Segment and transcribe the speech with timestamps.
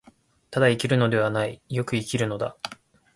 [0.49, 2.57] ただ生きるのではない、善く生きるのだ。